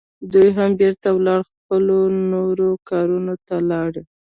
[0.33, 1.97] دوی هم بیرته ولاړې، خپلو
[2.31, 4.01] نورو کارونو ته لاړې.